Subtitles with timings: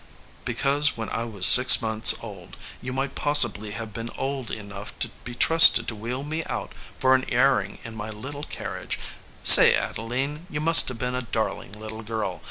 [0.45, 5.09] "Because when I was six months old, you might possibly have been old enough to
[5.23, 8.97] be trusted to wheel me out for an airing in my little carriage.
[9.43, 12.39] Say, Adeline, you must have been a darling little girl.